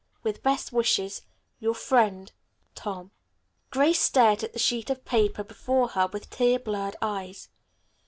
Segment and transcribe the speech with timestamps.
[0.23, 1.21] With best wishes,
[1.59, 2.31] "Your friend,
[2.73, 3.11] "TOM."
[3.69, 7.49] Grace stared at the sheet of paper before her, with tear blurred eyes.